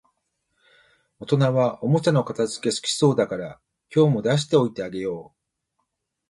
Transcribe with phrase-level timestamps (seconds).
[1.19, 3.59] 大人はおもちゃの片づけ好きそうだから、
[3.95, 5.35] 今日も出しておいてあげよ
[5.79, 5.81] う